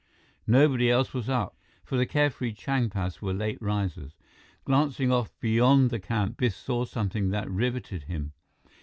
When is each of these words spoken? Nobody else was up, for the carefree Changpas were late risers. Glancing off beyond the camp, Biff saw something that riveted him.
Nobody 0.47 0.89
else 0.89 1.13
was 1.13 1.29
up, 1.29 1.55
for 1.83 1.95
the 1.95 2.07
carefree 2.07 2.53
Changpas 2.55 3.21
were 3.21 3.35
late 3.35 3.61
risers. 3.61 4.17
Glancing 4.65 5.11
off 5.11 5.39
beyond 5.39 5.91
the 5.91 5.99
camp, 5.99 6.37
Biff 6.37 6.55
saw 6.55 6.85
something 6.85 7.29
that 7.29 7.47
riveted 7.51 8.05
him. 8.05 8.31